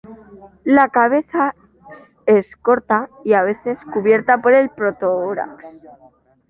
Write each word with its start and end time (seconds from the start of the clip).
La 0.63 0.89
cabeza 0.89 1.53
es 2.25 2.55
corta 2.55 3.11
y 3.23 3.33
a 3.33 3.43
veces 3.43 3.77
cubierta 3.93 4.41
por 4.41 4.55
el 4.55 4.71
protórax. 4.71 5.63